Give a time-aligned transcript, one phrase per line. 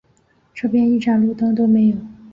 [0.55, 1.97] 这边一盏路灯都没有